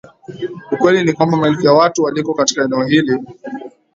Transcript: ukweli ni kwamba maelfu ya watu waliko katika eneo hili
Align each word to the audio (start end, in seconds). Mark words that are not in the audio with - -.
ukweli 0.71 1.03
ni 1.03 1.13
kwamba 1.13 1.37
maelfu 1.37 1.65
ya 1.65 1.73
watu 1.73 2.03
waliko 2.03 2.33
katika 2.33 2.63
eneo 2.63 2.83
hili 2.83 3.19